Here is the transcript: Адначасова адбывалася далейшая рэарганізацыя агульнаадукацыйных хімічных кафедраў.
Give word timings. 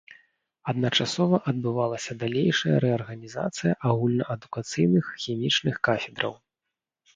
Адначасова 0.71 1.37
адбывалася 1.51 2.11
далейшая 2.23 2.75
рэарганізацыя 2.87 3.75
агульнаадукацыйных 3.91 5.05
хімічных 5.27 5.75
кафедраў. 5.93 6.33